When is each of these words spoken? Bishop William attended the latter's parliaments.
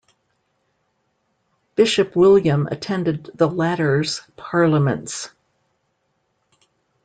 Bishop 1.75 2.15
William 2.15 2.65
attended 2.65 3.29
the 3.35 3.47
latter's 3.47 4.21
parliaments. 4.35 5.29